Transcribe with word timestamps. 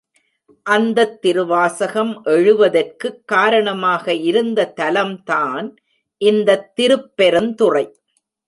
அந்தத் 0.63 1.21
திருவாசகம் 1.21 2.21
எழுவதற்குக் 2.25 3.21
காரணமாக 3.25 4.13
இருந்த 4.13 4.65
தலம் 4.65 5.23
தான் 5.23 5.67
இந்தத் 6.21 6.75
திருப்பெருந்துறை. 6.75 7.85